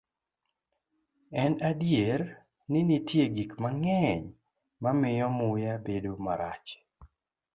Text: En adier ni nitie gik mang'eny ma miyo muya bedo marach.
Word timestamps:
En 1.43 1.53
adier 1.69 2.21
ni 2.71 2.79
nitie 2.89 3.25
gik 3.35 3.51
mang'eny 3.63 4.23
ma 4.81 4.91
miyo 5.01 5.27
muya 5.37 5.73
bedo 5.85 6.13
marach. 6.25 6.67